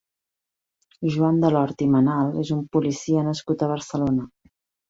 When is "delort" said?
1.43-1.85